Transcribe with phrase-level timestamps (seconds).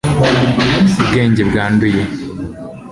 [1.01, 2.01] ubwenge bwanduye